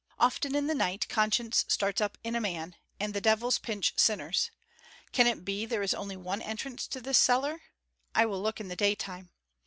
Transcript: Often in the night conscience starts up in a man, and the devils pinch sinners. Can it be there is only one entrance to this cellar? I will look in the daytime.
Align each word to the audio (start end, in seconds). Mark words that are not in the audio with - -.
Often 0.17 0.55
in 0.55 0.65
the 0.65 0.73
night 0.73 1.07
conscience 1.09 1.63
starts 1.67 2.01
up 2.01 2.17
in 2.23 2.35
a 2.35 2.41
man, 2.41 2.75
and 2.99 3.13
the 3.13 3.21
devils 3.21 3.59
pinch 3.59 3.93
sinners. 3.97 4.49
Can 5.11 5.27
it 5.27 5.45
be 5.45 5.67
there 5.67 5.83
is 5.83 5.93
only 5.93 6.17
one 6.17 6.41
entrance 6.41 6.87
to 6.87 7.01
this 7.01 7.19
cellar? 7.19 7.61
I 8.15 8.25
will 8.25 8.41
look 8.41 8.59
in 8.59 8.67
the 8.67 8.75
daytime. 8.75 9.29